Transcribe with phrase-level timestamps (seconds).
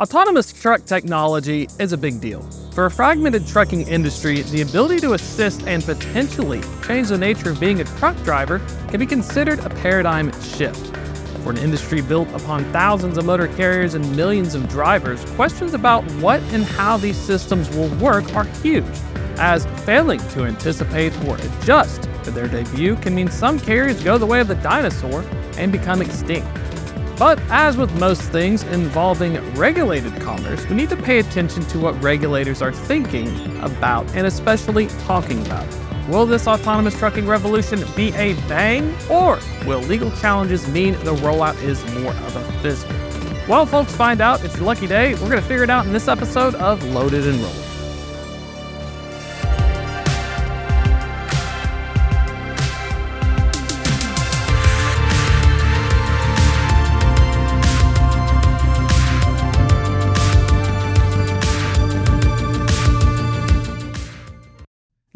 [0.00, 2.40] Autonomous truck technology is a big deal.
[2.72, 7.60] For a fragmented trucking industry, the ability to assist and potentially change the nature of
[7.60, 10.96] being a truck driver can be considered a paradigm shift.
[11.44, 16.02] For an industry built upon thousands of motor carriers and millions of drivers, questions about
[16.12, 18.86] what and how these systems will work are huge,
[19.36, 24.24] as failing to anticipate or adjust to their debut can mean some carriers go the
[24.24, 25.22] way of the dinosaur
[25.58, 26.48] and become extinct.
[27.20, 32.02] But as with most things involving regulated commerce, we need to pay attention to what
[32.02, 33.28] regulators are thinking
[33.60, 35.68] about and especially talking about.
[36.08, 41.62] Will this autonomous trucking revolution be a bang, or will legal challenges mean the rollout
[41.62, 42.88] is more of a fizzle?
[43.46, 44.42] Well, folks, find out.
[44.42, 45.12] It's your lucky day.
[45.12, 47.69] We're going to figure it out in this episode of Loaded and Rolled.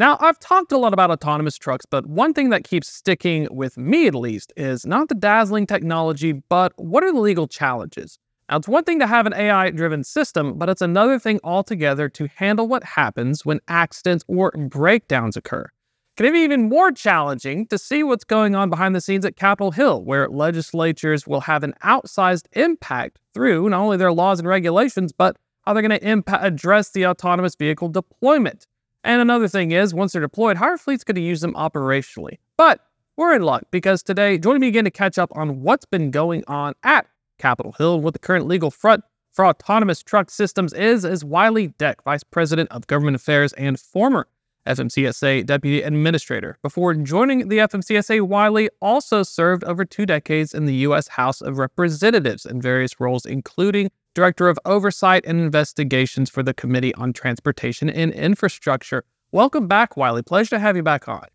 [0.05, 3.78] Now, I've talked a lot about autonomous trucks, but one thing that keeps sticking with
[3.78, 8.19] me at least is not the dazzling technology, but what are the legal challenges?
[8.50, 12.11] Now, it's one thing to have an AI driven system, but it's another thing altogether
[12.11, 15.70] to handle what happens when accidents or breakdowns occur.
[16.18, 19.36] Can it be even more challenging to see what's going on behind the scenes at
[19.36, 24.46] Capitol Hill, where legislatures will have an outsized impact through not only their laws and
[24.46, 28.66] regulations, but how they're going to impa- address the autonomous vehicle deployment?
[29.05, 32.39] And another thing is, once they're deployed, are fleets going to use them operationally?
[32.56, 32.80] But
[33.17, 36.42] we're in luck because today, joining me again to catch up on what's been going
[36.48, 37.06] on at
[37.39, 41.68] Capitol Hill and what the current legal front for autonomous truck systems is, is Wiley
[41.78, 44.27] Deck, Vice President of Government Affairs and former
[44.67, 46.57] FMCSA Deputy Administrator.
[46.62, 51.08] Before joining the FMCSA, Wiley also served over two decades in the U.S.
[51.08, 56.95] House of Representatives in various roles, including Director of Oversight and Investigations for the Committee
[56.95, 59.05] on Transportation and Infrastructure.
[59.33, 60.23] Welcome back, Wiley.
[60.23, 61.27] Pleasure to have you back on.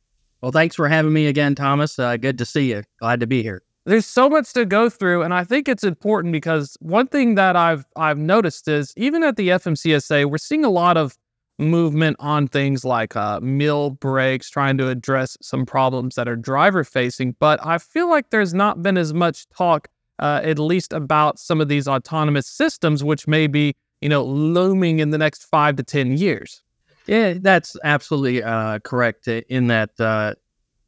[0.42, 2.00] Well, thanks for having me again, Thomas.
[2.00, 2.84] Uh, good to see you.
[3.00, 3.62] Glad to be here.
[3.86, 7.56] There's so much to go through, and I think it's important because one thing that
[7.56, 11.18] I've I've noticed is even at the FMCSA, we're seeing a lot of
[11.58, 16.84] movement on things like uh, meal breaks, trying to address some problems that are driver
[16.84, 17.36] facing.
[17.40, 21.62] But I feel like there's not been as much talk uh, at least about some
[21.62, 25.84] of these autonomous systems, which may be, you know, looming in the next five to
[25.84, 26.62] 10 years.
[27.08, 30.36] Yeah, that's absolutely uh, correct in that uh,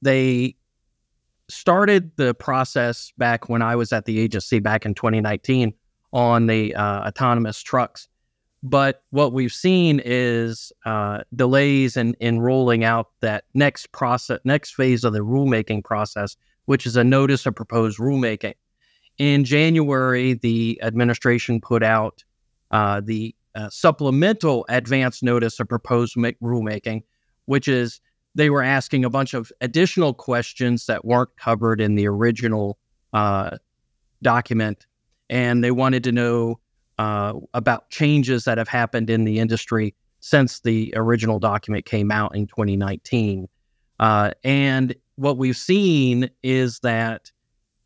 [0.01, 0.55] they
[1.49, 5.73] started the process back when I was at the agency back in 2019
[6.13, 8.07] on the uh, autonomous trucks.
[8.63, 14.75] But what we've seen is uh, delays in, in rolling out that next process, next
[14.75, 18.53] phase of the rulemaking process, which is a notice of proposed rulemaking.
[19.17, 22.23] In January, the administration put out
[22.72, 27.03] uh, the uh, supplemental advance notice of proposed ma- rulemaking,
[27.45, 27.99] which is
[28.33, 32.77] they were asking a bunch of additional questions that weren't covered in the original
[33.13, 33.57] uh,
[34.22, 34.85] document.
[35.29, 36.59] And they wanted to know
[36.97, 42.35] uh, about changes that have happened in the industry since the original document came out
[42.35, 43.47] in 2019.
[43.99, 47.31] Uh, and what we've seen is that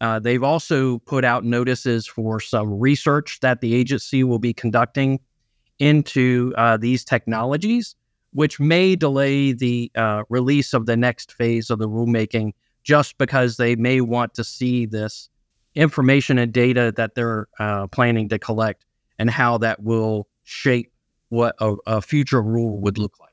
[0.01, 5.19] uh, they've also put out notices for some research that the agency will be conducting
[5.79, 7.95] into uh, these technologies,
[8.33, 12.51] which may delay the uh, release of the next phase of the rulemaking
[12.83, 15.29] just because they may want to see this
[15.73, 18.86] information and data that they're uh, planning to collect
[19.18, 20.91] and how that will shape
[21.30, 23.25] what a, a future rule would look like.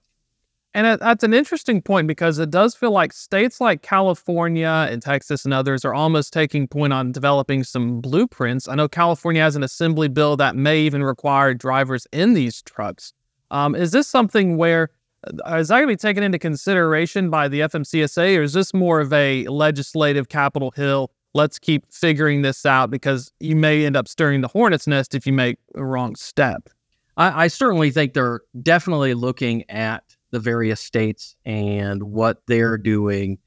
[0.75, 5.45] And that's an interesting point because it does feel like states like California and Texas
[5.45, 8.69] and others are almost taking point on developing some blueprints.
[8.69, 13.13] I know California has an assembly bill that may even require drivers in these trucks.
[13.51, 14.89] Um, is this something where
[15.27, 19.01] uh, that going to be taken into consideration by the FMCSA, or is this more
[19.01, 21.11] of a legislative Capitol Hill?
[21.35, 25.27] Let's keep figuring this out because you may end up stirring the hornet's nest if
[25.27, 26.71] you make a wrong step.
[27.19, 33.38] I, I certainly think they're definitely looking at the various states and what they're doing.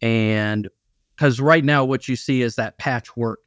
[0.00, 0.68] And
[1.14, 3.40] because right now, what you see is that patchwork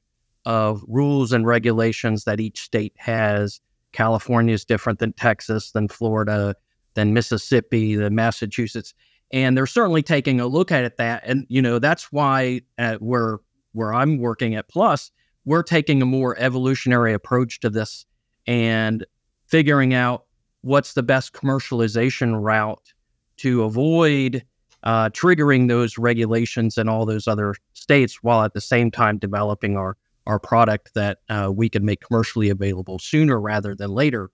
[0.45, 3.61] of rules and regulations that each state has
[3.93, 6.55] California is different than Texas, than Florida,
[6.95, 8.93] than Mississippi, than Massachusetts,
[9.31, 10.97] and they're certainly taking a look at it.
[10.97, 13.39] That and you know that's why uh, at where
[13.71, 15.11] where I'm working at Plus,
[15.45, 18.05] we're taking a more evolutionary approach to this
[18.45, 19.05] and
[19.47, 20.25] figuring out
[20.63, 22.93] what's the best commercialization route
[23.37, 24.43] to avoid
[24.83, 29.77] uh, triggering those regulations in all those other states while at the same time developing
[29.77, 29.95] our
[30.25, 34.31] our product that uh, we can make commercially available sooner rather than later.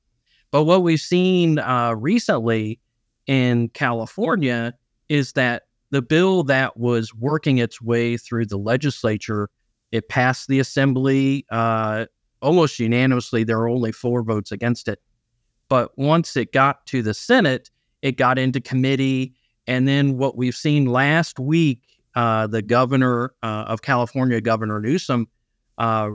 [0.52, 2.80] But what we've seen uh, recently
[3.26, 4.76] in California
[5.08, 9.50] is that the bill that was working its way through the legislature,
[9.92, 12.06] it passed the assembly uh,
[12.42, 13.44] almost unanimously.
[13.44, 15.00] There were only four votes against it.
[15.70, 17.70] But once it got to the Senate,
[18.02, 19.36] it got into committee.
[19.68, 21.84] And then what we've seen last week,
[22.16, 25.28] uh, the governor uh, of California, Governor Newsom,
[25.78, 26.10] uh,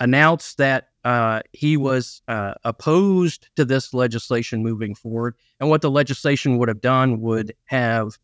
[0.00, 5.36] announced that uh, he was uh, opposed to this legislation moving forward.
[5.60, 8.18] And what the legislation would have done would have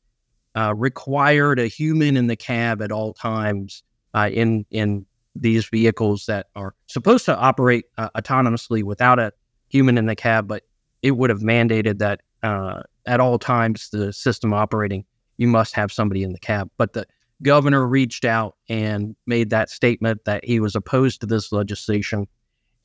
[0.57, 3.83] uh, required a human in the cab at all times
[4.15, 5.07] in in
[5.37, 9.33] these vehicles that are supposed to operate autonomously without a
[9.69, 10.65] human in the cab, but
[11.03, 15.05] it would have mandated that uh, at all times the system operating,
[15.37, 16.71] you must have somebody in the cab.
[16.77, 17.07] But the
[17.43, 22.27] governor reached out and made that statement that he was opposed to this legislation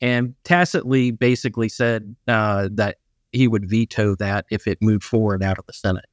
[0.00, 2.98] and tacitly basically said uh, that
[3.32, 6.04] he would veto that if it moved forward out of the Senate.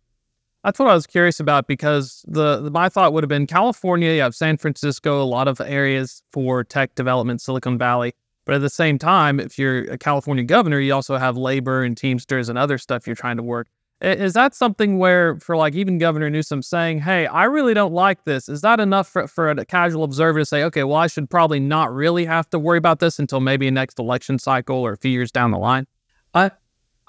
[0.64, 4.12] That's what I was curious about because the, the, my thought would have been California,
[4.14, 8.14] you have San Francisco, a lot of areas for tech development, Silicon Valley.
[8.46, 11.96] But at the same time, if you're a California governor, you also have labor and
[11.96, 13.68] Teamsters and other stuff you're trying to work.
[14.02, 18.24] Is that something where, for like even Governor Newsom saying, hey, I really don't like
[18.24, 21.30] this, is that enough for, for a casual observer to say, okay, well, I should
[21.30, 24.98] probably not really have to worry about this until maybe next election cycle or a
[24.98, 25.86] few years down the line?
[26.34, 26.50] I,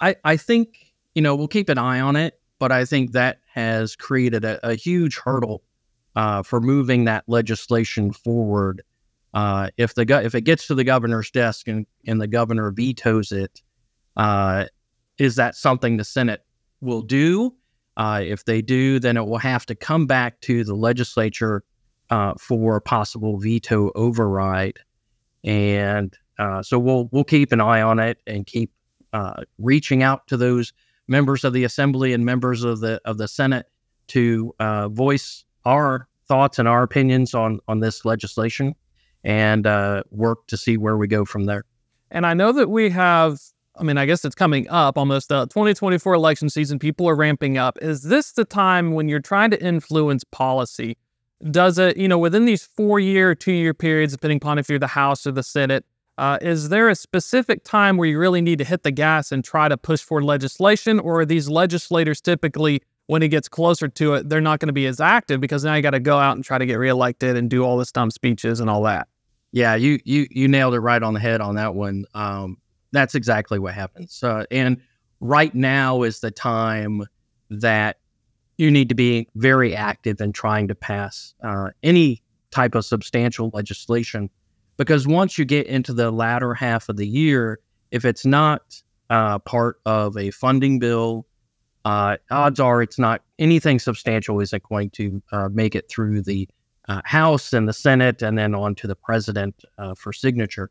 [0.00, 3.38] I, I think, you know, we'll keep an eye on it, but I think that
[3.54, 5.62] has created a, a huge hurdle
[6.14, 8.82] uh, for moving that legislation forward.
[9.34, 13.32] Uh, if the if it gets to the governor's desk and, and the governor vetoes
[13.32, 13.62] it,
[14.16, 14.66] uh,
[15.18, 16.44] is that something the Senate
[16.80, 17.54] will do.
[17.96, 21.62] Uh, if they do, then it will have to come back to the legislature
[22.10, 24.78] uh, for a possible veto override,
[25.44, 28.70] and uh, so we'll we'll keep an eye on it and keep
[29.12, 30.72] uh, reaching out to those
[31.08, 33.66] members of the assembly and members of the of the Senate
[34.08, 34.52] to
[34.90, 38.74] voice our thoughts and our opinions on on this legislation,
[39.24, 41.64] and uh, work to see where we go from there.
[42.10, 43.38] And I know that we have
[43.76, 46.78] I mean, I guess it's coming up almost the uh, 2024 election season.
[46.78, 47.78] People are ramping up.
[47.80, 50.96] Is this the time when you're trying to influence policy?
[51.50, 54.78] Does it, you know, within these four year, two year periods, depending upon if you're
[54.78, 55.84] the House or the Senate,
[56.18, 59.42] uh, is there a specific time where you really need to hit the gas and
[59.42, 61.00] try to push for legislation?
[61.00, 64.72] Or are these legislators typically, when it gets closer to it, they're not going to
[64.74, 67.36] be as active because now you got to go out and try to get reelected
[67.36, 69.08] and do all this dumb speeches and all that?
[69.52, 72.06] Yeah, you you you nailed it right on the head on that one.
[72.14, 72.56] Um,
[72.90, 74.22] that's exactly what happens.
[74.22, 74.80] Uh, and
[75.20, 77.02] right now is the time
[77.50, 77.98] that
[78.56, 83.50] you need to be very active in trying to pass uh, any type of substantial
[83.52, 84.30] legislation.
[84.76, 87.60] Because once you get into the latter half of the year,
[87.90, 91.26] if it's not uh, part of a funding bill,
[91.84, 96.48] uh, odds are it's not anything substantial isn't going to uh, make it through the
[96.92, 100.70] uh, House and the Senate and then on to the president uh, for signature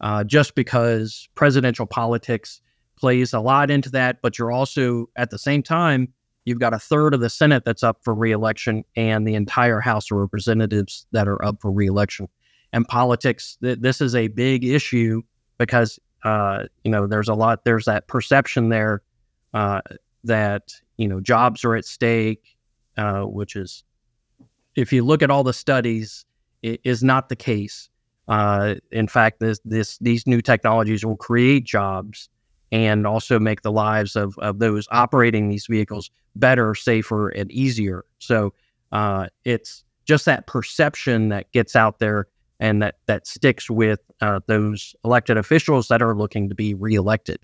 [0.00, 2.60] uh, just because presidential politics
[2.96, 4.20] plays a lot into that.
[4.22, 6.12] But you're also, at the same time,
[6.44, 10.10] you've got a third of the Senate that's up for reelection and the entire House
[10.10, 12.28] of Representatives that are up for reelection.
[12.72, 15.22] And politics, th- this is a big issue
[15.58, 19.02] because, uh, you know, there's a lot, there's that perception there
[19.54, 19.80] uh,
[20.24, 22.56] that, you know, jobs are at stake,
[22.98, 23.84] uh, which is,
[24.76, 26.24] if you look at all the studies,
[26.62, 27.88] it is not the case.
[28.28, 32.28] Uh, in fact, this, this these new technologies will create jobs
[32.72, 38.04] and also make the lives of, of those operating these vehicles better, safer, and easier.
[38.18, 38.52] So
[38.92, 42.26] uh, it's just that perception that gets out there
[42.58, 47.38] and that that sticks with uh, those elected officials that are looking to be reelected.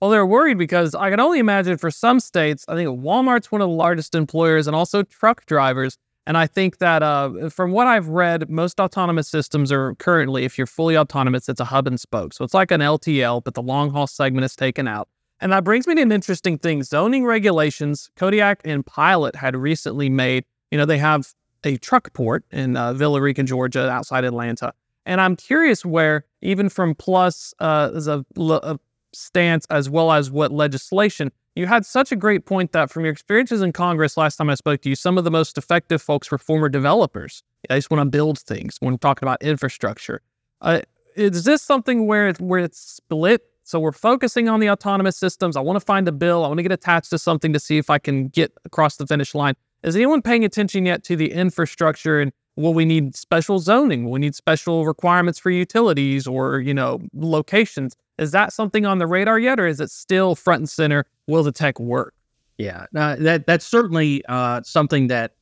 [0.00, 3.60] Well, they're worried because I can only imagine for some states, I think Walmart's one
[3.60, 5.96] of the largest employers and also truck drivers.
[6.26, 10.56] And I think that uh, from what I've read, most autonomous systems are currently, if
[10.56, 12.32] you're fully autonomous, it's a hub and spoke.
[12.32, 15.08] So it's like an LTL, but the long haul segment is taken out.
[15.40, 18.10] And that brings me to an interesting thing zoning regulations.
[18.16, 21.32] Kodiak and Pilot had recently made, you know, they have
[21.64, 24.72] a truck port in uh, Villa Rica, Georgia, outside Atlanta.
[25.04, 28.78] And I'm curious where, even from Plus uh, as a, a
[29.12, 33.12] stance as well as what legislation, you had such a great point that from your
[33.12, 36.30] experiences in Congress last time I spoke to you, some of the most effective folks
[36.30, 37.42] were former developers.
[37.68, 40.22] They just want to build things when talking about infrastructure.
[40.60, 40.80] Uh,
[41.14, 43.42] is this something where where it's split?
[43.64, 45.56] So we're focusing on the autonomous systems.
[45.56, 46.44] I want to find a bill.
[46.44, 49.06] I want to get attached to something to see if I can get across the
[49.06, 49.54] finish line.
[49.82, 54.10] Is anyone paying attention yet to the infrastructure and will we need special zoning?
[54.10, 57.96] We need special requirements for utilities or, you know, locations?
[58.18, 61.06] Is that something on the radar yet, or is it still front and center?
[61.26, 62.14] Will the tech work?
[62.58, 65.34] Yeah, that that's certainly uh, something that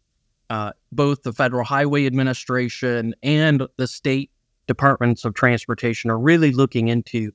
[0.49, 4.31] uh, both the Federal Highway Administration and the state
[4.67, 7.33] departments of transportation are really looking into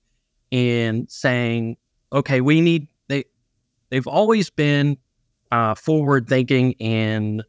[0.52, 1.78] and saying,
[2.14, 3.26] okay, we need they
[3.90, 4.98] they've always been
[5.52, 7.44] uh, forward thinking and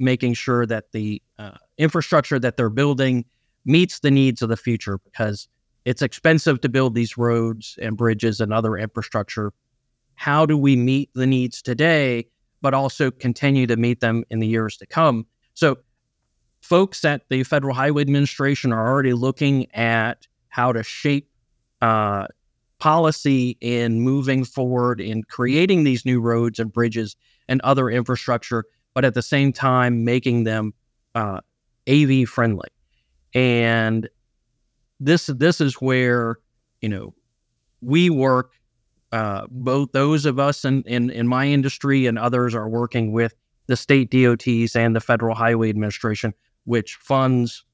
[0.00, 3.24] making sure that the uh, infrastructure that they're building
[3.64, 5.48] meets the needs of the future because
[5.84, 9.52] it's expensive to build these roads and bridges and other infrastructure.
[10.14, 12.26] How do we meet the needs today,
[12.60, 15.26] but also continue to meet them in the years to come?
[15.54, 15.78] So,
[16.60, 21.30] folks at the Federal Highway Administration are already looking at how to shape
[21.80, 22.26] uh,
[22.78, 27.14] policy in moving forward in creating these new roads and bridges
[27.48, 28.64] and other infrastructure,
[29.00, 30.74] but at the same time making them
[31.14, 31.40] uh,
[31.88, 32.68] AV friendly.
[33.32, 34.06] And
[34.98, 36.36] this this is where
[36.82, 37.14] you know
[37.80, 38.52] we work.
[39.10, 43.34] Uh, both those of us in, in in my industry and others are working with
[43.68, 47.64] the state DOTs and the Federal Highway Administration, which funds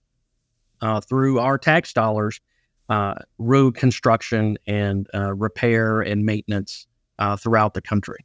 [0.80, 2.40] uh, through our tax dollars
[2.88, 6.86] uh, road construction and uh, repair and maintenance
[7.18, 8.24] uh, throughout the country.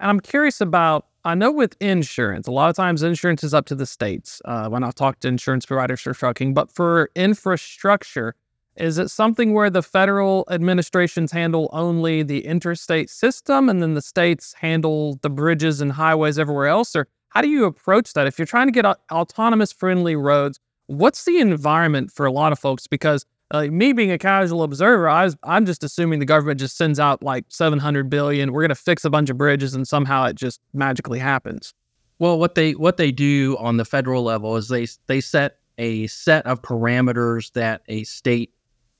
[0.00, 3.66] And I'm curious about, I know with insurance, a lot of times insurance is up
[3.66, 8.34] to the states uh, when I talk to insurance providers for trucking, but for infrastructure,
[8.76, 14.00] is it something where the federal administrations handle only the interstate system and then the
[14.00, 16.96] states handle the bridges and highways everywhere else?
[16.96, 18.26] Or how do you approach that?
[18.26, 22.58] If you're trying to get autonomous friendly roads, what's the environment for a lot of
[22.58, 22.86] folks?
[22.86, 26.76] Because uh, me being a casual observer, I was, I'm just assuming the government just
[26.76, 28.52] sends out like 700 billion.
[28.52, 31.74] We're going to fix a bunch of bridges, and somehow it just magically happens.
[32.18, 36.06] Well, what they what they do on the federal level is they they set a
[36.06, 38.52] set of parameters that a state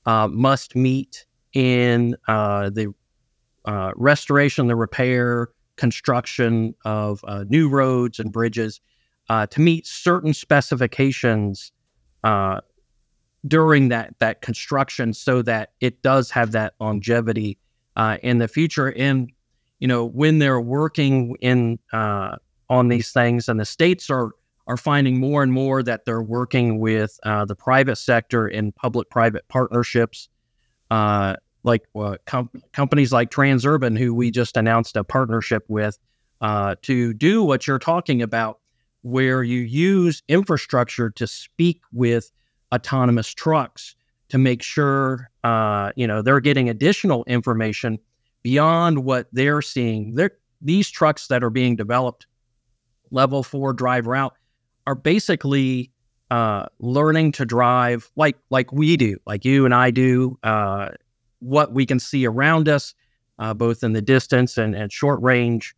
[0.05, 2.93] uh, must meet in uh, the
[3.65, 8.81] uh, restoration, the repair, construction of uh, new roads and bridges
[9.49, 11.71] to meet certain specifications
[12.23, 12.59] uh,
[13.47, 17.57] during that that construction, so that it does have that longevity
[17.95, 18.91] uh, in the future.
[18.91, 19.31] And
[19.79, 22.37] you know, when they're working in uh,
[22.69, 24.31] on these things, and the states are
[24.67, 29.47] are finding more and more that they're working with uh, the private sector in public-private
[29.47, 30.29] partnerships
[31.63, 35.97] like uh, com- companies like Transurban, who we just announced a partnership with
[36.41, 38.59] uh, to do what you're talking about,
[39.01, 42.31] where you use infrastructure to speak with
[42.73, 43.95] autonomous trucks
[44.29, 47.99] to make sure uh, you know they're getting additional information
[48.43, 50.15] beyond what they're seeing.
[50.15, 52.27] They're, these trucks that are being developed,
[53.09, 54.35] level four driver out,
[54.87, 55.91] are basically
[56.29, 60.37] uh, learning to drive like like we do, like you and I do.
[60.43, 60.89] Uh,
[61.39, 62.93] what we can see around us,
[63.39, 65.75] uh, both in the distance and, and short range.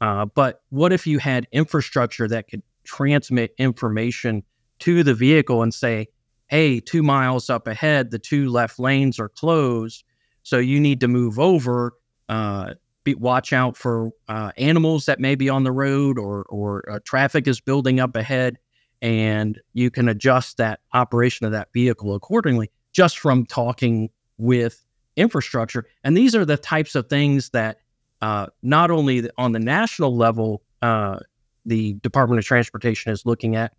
[0.00, 4.42] Uh, but what if you had infrastructure that could transmit information
[4.78, 6.06] to the vehicle and say,
[6.48, 10.04] hey, two miles up ahead, the two left lanes are closed.
[10.42, 11.94] So you need to move over.
[12.28, 12.74] Uh,
[13.04, 16.98] be, watch out for uh, animals that may be on the road or, or uh,
[17.04, 18.58] traffic is building up ahead.
[19.02, 24.84] And you can adjust that operation of that vehicle accordingly just from talking with
[25.16, 25.86] infrastructure.
[26.02, 27.78] And these are the types of things that
[28.22, 31.18] uh, not only on the national level, uh,
[31.64, 33.72] the Department of Transportation is looking at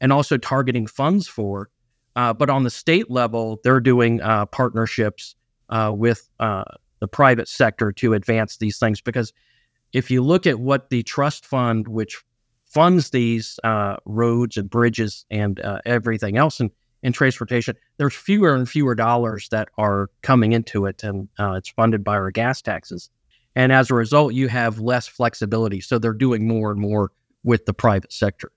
[0.00, 1.70] and also targeting funds for,
[2.16, 5.36] uh, but on the state level, they're doing uh, partnerships
[5.68, 6.64] uh, with uh,
[7.00, 9.00] the private sector to advance these things.
[9.00, 9.32] Because
[9.92, 12.22] if you look at what the trust fund, which
[12.64, 13.60] funds these
[14.06, 16.70] roads and bridges and everything else in,
[17.02, 21.68] in transportation, there's fewer and fewer dollars that are coming into it, and uh, it's
[21.68, 23.10] funded by our gas taxes.
[23.54, 25.80] And as a result, you have less flexibility.
[25.80, 27.12] So they're doing more and more
[27.44, 28.50] with the private sector.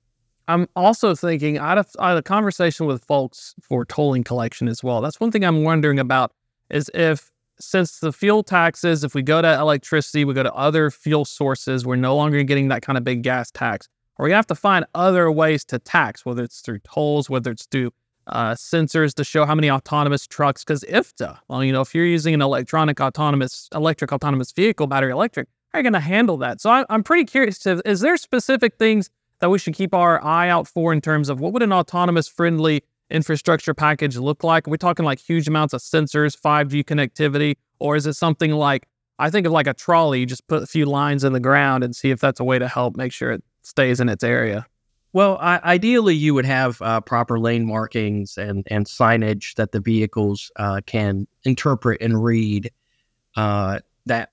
[0.49, 4.99] I'm also thinking a, I had a conversation with folks for tolling collection as well.
[4.99, 6.33] That's one thing I'm wondering about
[6.71, 10.89] is if since the fuel taxes, if we go to electricity, we go to other
[10.89, 13.87] fuel sources, we're no longer getting that kind of big gas tax.
[14.17, 17.67] Or we have to find other ways to tax, whether it's through tolls, whether it's
[17.67, 17.91] through
[18.25, 20.63] uh, sensors to show how many autonomous trucks.
[20.63, 25.11] Because IFTA, well, you know, if you're using an electronic autonomous, electric autonomous vehicle, battery
[25.11, 26.59] electric, how are you going to handle that?
[26.59, 30.23] So I, I'm pretty curious to, is there specific things that we should keep our
[30.23, 34.67] eye out for in terms of what would an autonomous friendly infrastructure package look like?
[34.67, 38.87] Are we talking like huge amounts of sensors, 5G connectivity, or is it something like
[39.19, 41.83] I think of like a trolley, you just put a few lines in the ground
[41.83, 44.65] and see if that's a way to help make sure it stays in its area?
[45.11, 50.51] Well, ideally, you would have uh, proper lane markings and, and signage that the vehicles
[50.57, 52.71] uh, can interpret and read.
[53.35, 54.31] Uh, that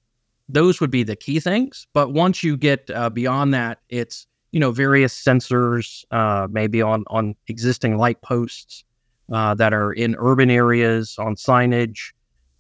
[0.48, 1.86] those would be the key things.
[1.94, 7.04] But once you get uh, beyond that, it's you know various sensors, uh, maybe on
[7.08, 8.84] on existing light posts
[9.32, 12.12] uh, that are in urban areas, on signage,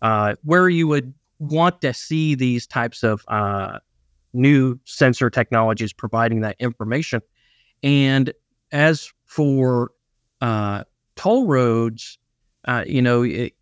[0.02, 3.78] uh, where you would want to see these types of uh,
[4.32, 7.20] new sensor technologies providing that information.
[7.82, 8.32] And
[8.72, 9.92] as for
[10.40, 12.18] uh, toll roads,
[12.86, 13.52] you know, it,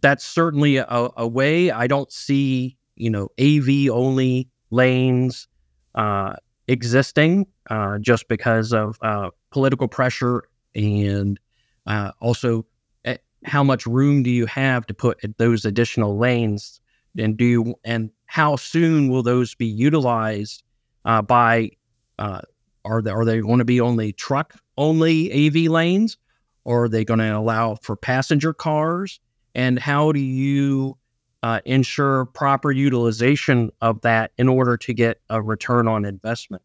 [0.00, 1.70] that's certainly a, a, way.
[1.70, 5.48] I don't see you know AV only lanes
[5.94, 6.34] uh,
[6.68, 10.44] existing uh, just because of uh, political pressure
[10.74, 11.40] and
[11.86, 12.64] uh, also
[13.04, 16.80] eh, how much room do you have to put those additional lanes?
[17.18, 20.62] And do you, and how soon will those be utilized
[21.04, 21.70] uh, by
[22.18, 22.42] uh,
[22.84, 26.16] are they are they going to be only truck only AV lanes?
[26.64, 29.20] Or are they going to allow for passenger cars?
[29.54, 30.98] And how do you
[31.42, 36.62] uh, ensure proper utilization of that in order to get a return on investment.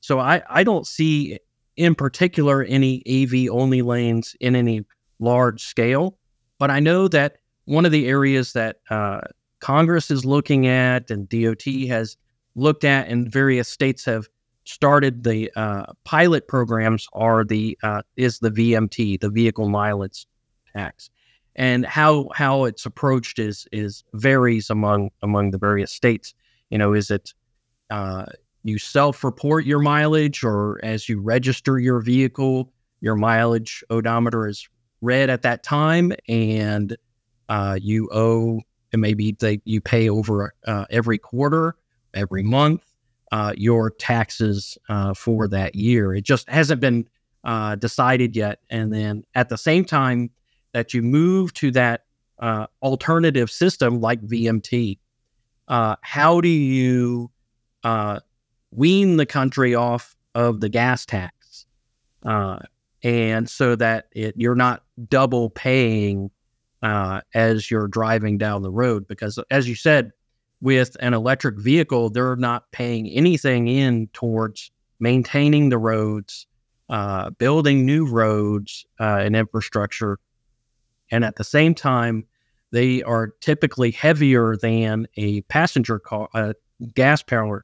[0.00, 1.38] So I, I don't see
[1.76, 4.84] in particular any AV only lanes in any
[5.18, 6.16] large scale,
[6.58, 9.22] but I know that one of the areas that uh,
[9.60, 12.16] Congress is looking at and DOT has
[12.54, 14.28] looked at and various states have
[14.64, 20.26] started the uh, pilot programs are the uh, is the VMT, the vehicle mileage
[20.74, 21.10] tax
[21.56, 26.34] and how how it's approached is is varies among among the various states.
[26.70, 27.34] You know, is it
[27.90, 28.26] uh,
[28.62, 34.68] you self-report your mileage, or as you register your vehicle, your mileage odometer is
[35.00, 36.96] read at that time, and
[37.48, 38.60] uh, you owe
[38.94, 41.74] and maybe they, you pay over uh, every quarter,
[42.14, 42.80] every month,
[43.32, 46.14] uh, your taxes uh, for that year.
[46.14, 47.08] It just hasn't been
[47.42, 50.30] uh, decided yet, and then at the same time
[50.74, 52.04] that you move to that
[52.40, 54.98] uh, alternative system like VMT,
[55.68, 57.30] uh, how do you
[57.84, 58.20] uh,
[58.72, 61.64] wean the country off of the gas tax?
[62.24, 62.58] Uh,
[63.02, 66.30] and so that it, you're not double paying
[66.82, 69.06] uh, as you're driving down the road.
[69.06, 70.10] Because as you said,
[70.60, 76.46] with an electric vehicle, they're not paying anything in towards maintaining the roads,
[76.88, 80.18] uh, building new roads and infrastructure
[81.14, 82.26] and at the same time,
[82.72, 86.56] they are typically heavier than a passenger car, a
[86.92, 87.62] gas powered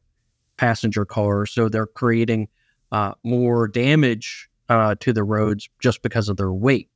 [0.56, 1.46] passenger car.
[1.46, 2.46] So they're creating
[2.92, 6.90] uh, more damage uh, to the roads just because of their weight.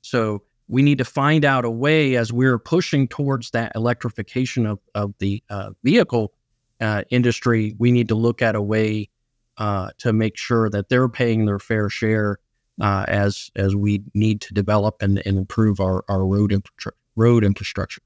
[0.00, 4.78] So we need to find out a way as we're pushing towards that electrification of,
[4.94, 6.32] of the uh, vehicle
[6.80, 7.74] uh, industry.
[7.78, 9.10] We need to look at a way
[9.58, 12.38] uh, to make sure that they're paying their fair share
[12.80, 17.44] uh, as as we need to develop and, and improve our, our road infra- road
[17.44, 18.02] infrastructure.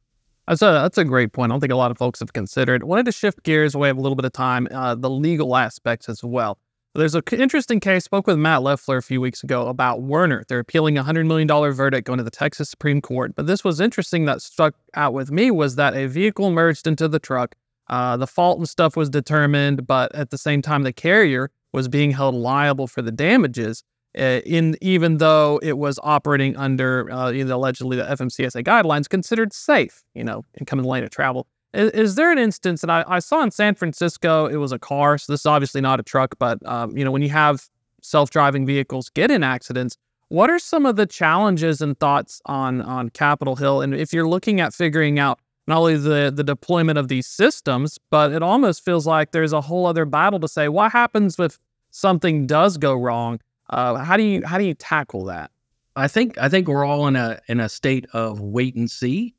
[0.48, 1.50] That's a that's a great point.
[1.50, 2.84] I don't think a lot of folks have considered.
[2.84, 3.76] Wanted to shift gears.
[3.76, 4.68] We have a little bit of time.
[4.70, 6.58] Uh, the legal aspects as well.
[6.96, 8.04] There's an interesting case.
[8.04, 10.44] Spoke with Matt Loeffler a few weeks ago about Werner.
[10.46, 13.34] They're appealing a hundred million dollar verdict going to the Texas Supreme Court.
[13.34, 14.26] But this was interesting.
[14.26, 17.56] That stuck out with me was that a vehicle merged into the truck.
[17.88, 21.88] Uh, the fault and stuff was determined, but at the same time, the carrier was
[21.88, 23.82] being held liable for the damages
[24.14, 29.52] in even though it was operating under uh, you know, allegedly the FMCSA guidelines, considered
[29.52, 31.46] safe, you know, in coming lane of travel.
[31.72, 34.46] Is, there an instance that I, I, saw in San Francisco?
[34.46, 37.10] It was a car, so this is obviously not a truck, but um, you know,
[37.10, 37.64] when you have
[38.00, 39.96] self-driving vehicles get in accidents,
[40.28, 43.80] what are some of the challenges and thoughts on on Capitol Hill?
[43.80, 47.98] And if you're looking at figuring out not only the the deployment of these systems,
[48.08, 51.58] but it almost feels like there's a whole other battle to say what happens if
[51.90, 55.50] something does go wrong uh, how do you how do you tackle that?
[55.96, 59.34] I think I think we're all in a in a state of wait and see.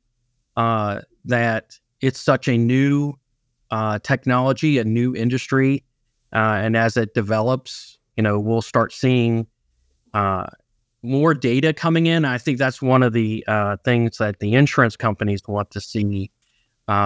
[0.56, 3.12] Uh, that it's such a new
[3.70, 5.84] uh, technology, a new industry,
[6.32, 9.46] uh, and as it develops, you know, we'll start seeing
[10.14, 10.46] uh,
[11.02, 12.24] more data coming in.
[12.24, 16.30] I think that's one of the uh, things that the insurance companies want to see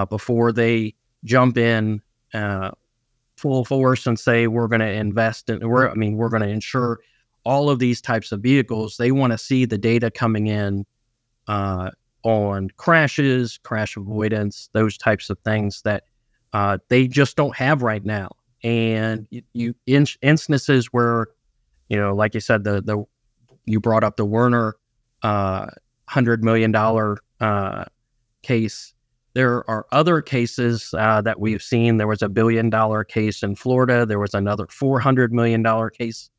[0.09, 2.02] before they jump in
[3.40, 5.66] full force and say we're going to invest in.
[5.66, 7.00] We're, I mean, we're going to insure
[7.44, 8.96] all of these types of vehicles.
[8.98, 10.85] They want to see the data coming in
[11.48, 11.90] uh,
[12.22, 16.05] on crashes, crash avoidance, those types of things that
[16.53, 18.29] uh, they just don't have right now.
[18.62, 21.29] And you, you in, instances where,
[21.88, 23.03] you know, like you said, the the
[23.64, 24.76] you brought up the Werner
[25.22, 25.66] uh,
[26.07, 27.87] hundred million dollar uh,
[28.42, 28.92] case.
[29.35, 31.97] There are other cases uh, that we've seen.
[31.97, 34.05] There was a billion dollar case in Florida.
[34.05, 36.31] There was another four hundred million dollar case.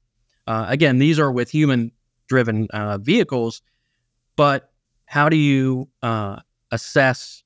[0.47, 1.91] Uh, again, these are with human
[2.27, 3.61] driven uh, vehicles,
[4.35, 4.71] but
[5.05, 6.37] how do you uh,
[6.71, 7.43] assess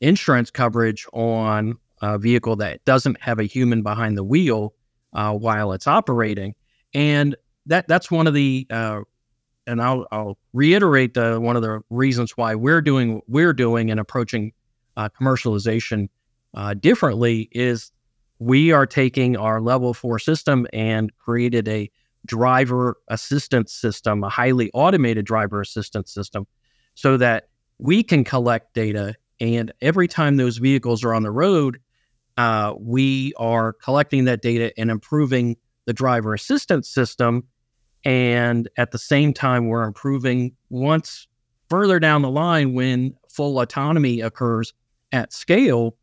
[0.00, 4.74] insurance coverage on a vehicle that doesn't have a human behind the wheel
[5.14, 6.54] uh, while it's operating.
[6.94, 9.00] And that that's one of the uh,
[9.66, 13.90] and I'll, I'll reiterate the, one of the reasons why we're doing what we're doing
[13.90, 14.52] and approaching
[14.96, 16.08] uh, commercialization
[16.54, 17.90] uh, differently is
[18.38, 21.90] we are taking our level four system and created a
[22.24, 26.46] driver assistance system, a highly automated driver assistance system,
[26.94, 27.48] so that
[27.78, 31.78] we can collect data and every time those vehicles are on the road,
[32.36, 37.44] uh, we are collecting that data and improving the driver assistance system.
[38.06, 41.26] And at the same time, we're improving once
[41.68, 44.72] further down the line when full autonomy occurs
[45.10, 45.96] at scale,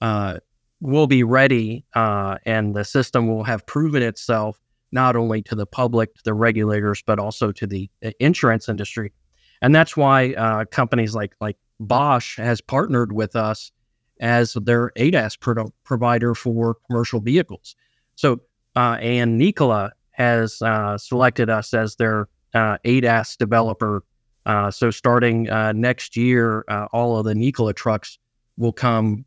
[0.00, 0.38] uh,
[0.80, 4.58] we'll be ready uh, and the system will have proven itself
[4.92, 9.12] not only to the public, to the regulators, but also to the uh, insurance industry.
[9.60, 13.72] And that's why uh, companies like like Bosch has partnered with us
[14.20, 17.76] as their ADAS pro- provider for commercial vehicles.
[18.14, 18.40] So,
[18.74, 24.04] uh, and Nikola has uh, selected us as their uh, ADAS developer.
[24.46, 28.18] Uh, so, starting uh, next year, uh, all of the Nikola trucks
[28.56, 29.24] will come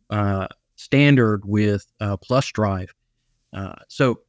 [0.76, 2.90] standard with PlusDrive.
[3.88, 4.20] so,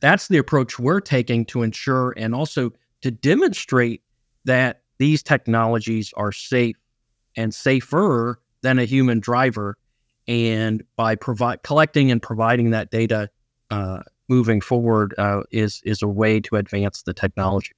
[0.00, 4.02] that's the approach we're taking to ensure and also to demonstrate
[4.44, 6.76] that these technologies are safe
[7.36, 9.76] and safer than a human driver.
[10.26, 13.30] And by provide collecting and providing that data
[13.70, 17.72] uh, moving forward uh, is is a way to advance the technology.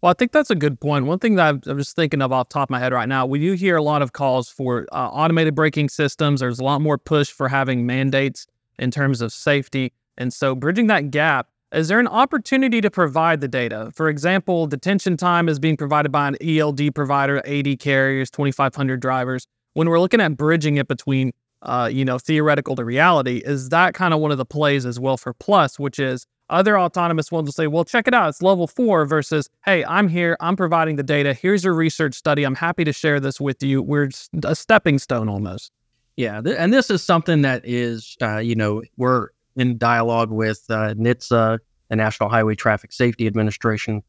[0.00, 1.06] Well, I think that's a good point.
[1.06, 3.40] One thing that I'm, just thinking of off top of my head right now, we
[3.40, 6.38] do hear a lot of calls for uh, automated braking systems.
[6.38, 8.46] There's a lot more push for having mandates
[8.78, 9.92] in terms of safety.
[10.16, 13.90] And so bridging that gap is there an opportunity to provide the data?
[13.94, 19.46] For example, detention time is being provided by an ELD provider, AD carriers, 2,500 drivers.
[19.74, 23.94] When we're looking at bridging it between, uh, you know, theoretical to reality, is that
[23.94, 27.46] kind of one of the plays as well for Plus, which is other autonomous ones
[27.46, 30.96] will say, well, check it out, it's level four versus, hey, I'm here, I'm providing
[30.96, 31.34] the data.
[31.34, 32.44] Here's your research study.
[32.44, 33.82] I'm happy to share this with you.
[33.82, 34.08] We're
[34.44, 35.72] a stepping stone almost.
[36.16, 40.64] Yeah, th- and this is something that is, uh, you know, we're in dialogue with
[40.70, 41.58] uh, NHTSA,
[41.90, 44.02] the National Highway Traffic Safety Administration.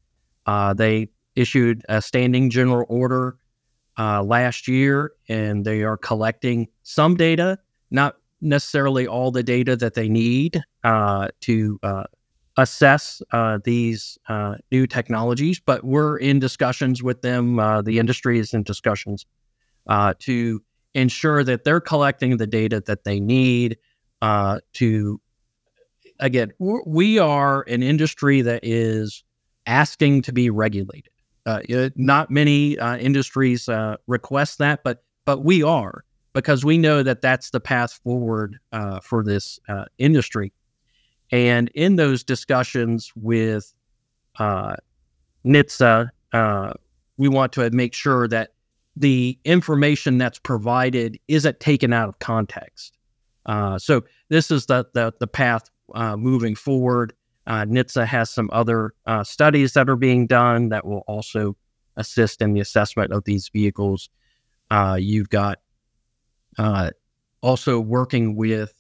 [0.45, 3.38] Uh, they issued a standing general order
[3.99, 7.59] uh, last year, and they are collecting some data,
[7.91, 12.05] not necessarily all the data that they need uh, to uh,
[12.57, 15.59] assess uh, these uh, new technologies.
[15.59, 17.57] But we're in discussions with them.
[17.83, 19.25] the industry is in discussions
[20.19, 23.77] to ensure that they're collecting the data that they need
[24.21, 25.21] to
[26.19, 29.23] again, we are an industry that is
[29.65, 31.12] asking to be regulated.
[31.49, 37.01] Uh, not many uh, industries uh, request that, but but we are because we know
[37.01, 40.53] that that's the path forward uh, for this uh, industry.
[41.31, 43.73] And in those discussions with
[44.38, 44.75] uh,
[45.43, 46.09] NHTSA,
[47.17, 48.53] we want to make sure that
[48.95, 52.95] the information that's provided isn't taken out of context.
[53.77, 57.13] so this is the, the the path moving forward.
[57.47, 61.56] Uh, NHTSA has some other uh, studies that are being done that will also
[61.95, 64.10] assist in the assessment of these vehicles.
[64.69, 65.60] Uh, you've got
[66.58, 66.91] uh,
[67.41, 68.73] also working with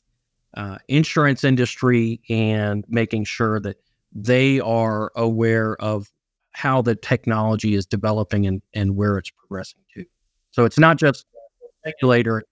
[0.55, 3.77] uh, insurance industry and making sure that
[4.13, 6.11] they are aware of
[6.51, 10.05] how the technology is developing and, and where it's progressing to.
[10.51, 11.25] So it's not just
[11.85, 12.43] regulator,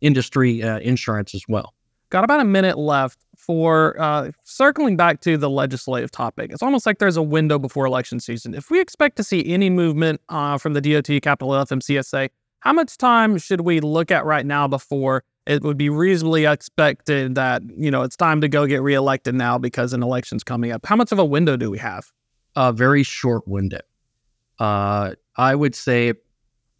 [0.00, 1.74] industry, insurance as well.
[2.10, 6.50] Got about a minute left for uh, circling back to the legislative topic.
[6.52, 8.54] It's almost like there's a window before election season.
[8.54, 12.72] If we expect to see any movement uh, from the DOT, Capitol Hill, FMCSA, how
[12.72, 17.62] much time should we look at right now before it would be reasonably expected that
[17.76, 20.86] you know it's time to go get reelected now because an election's coming up?
[20.86, 22.10] How much of a window do we have?
[22.56, 23.80] A very short window.
[24.58, 26.14] Uh, I would say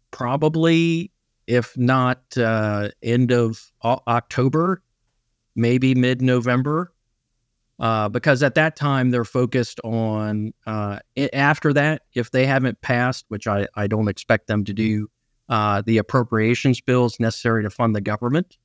[0.09, 1.11] probably,
[1.45, 4.81] if not uh, end of October,
[5.55, 6.91] maybe mid November.
[7.77, 10.97] Uh, because at that time they're focused on uh,
[11.33, 15.09] after that if they haven't passed which I, I don't expect them to do
[15.49, 18.57] uh, the appropriations bills necessary to fund the government.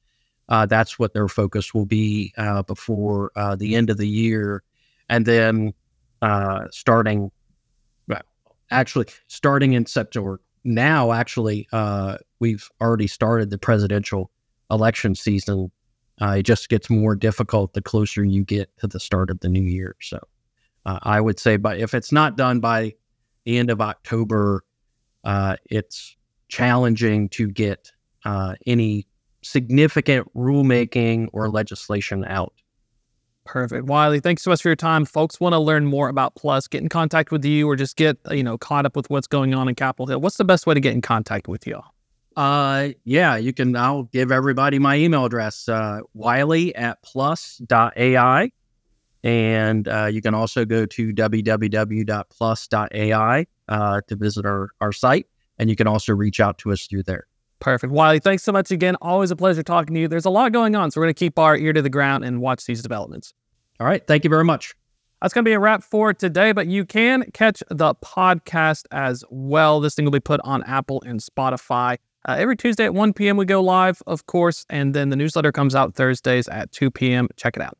[0.48, 4.62] Uh, that's what their focus will be uh, before uh, the end of the year.
[5.09, 5.74] And then
[6.70, 7.31] starting,
[8.09, 8.22] well,
[8.70, 11.68] actually, starting in September, now, actually,
[12.38, 14.31] we've already started the presidential
[14.70, 15.70] election season.
[16.21, 19.49] Uh, it just gets more difficult the closer you get to the start of the
[19.49, 19.97] new year.
[20.01, 20.19] So
[20.87, 22.95] uh, I would say, but if it's not done by
[23.45, 24.65] the end of October,
[25.25, 26.17] uh, it's
[26.49, 27.91] challenging to get
[28.25, 29.07] uh, any
[29.43, 32.53] significant rulemaking or legislation out.
[33.47, 33.87] Perfect.
[33.87, 35.05] Wiley, thanks so much for your time.
[35.05, 38.19] Folks want to learn more about Plus, get in contact with you or just get,
[38.31, 40.21] you know, caught up with what's going on in Capitol Hill.
[40.21, 41.81] What's the best way to get in contact with you?
[42.37, 48.51] Uh, yeah, you can, I'll give everybody my email address, uh, wiley at plus.ai.
[49.23, 52.16] And uh, you can also go to www.plus.ai
[53.69, 55.27] uh, to visit our, our site.
[55.59, 57.27] And you can also reach out to us through there.
[57.59, 57.93] Perfect.
[57.93, 58.97] Wiley, thanks so much again.
[59.03, 60.09] Always a pleasure talking to you.
[60.09, 62.25] There's a lot going on, so we're going to keep our ear to the ground
[62.25, 63.35] and watch these developments.
[63.79, 64.07] All right.
[64.07, 64.75] Thank you very much.
[65.21, 69.23] That's going to be a wrap for today, but you can catch the podcast as
[69.29, 69.81] well.
[69.81, 71.99] This thing will be put on Apple and Spotify.
[72.29, 75.53] Uh, every Tuesday at 1 p.m., we go live, of course, and then the newsletter
[75.53, 77.29] comes out Thursdays at 2 p.m.
[77.37, 77.79] Check it out.